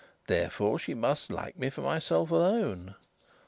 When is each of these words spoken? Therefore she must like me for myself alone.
Therefore 0.25 0.79
she 0.79 0.95
must 0.95 1.31
like 1.31 1.59
me 1.59 1.69
for 1.69 1.81
myself 1.81 2.31
alone. 2.31 2.95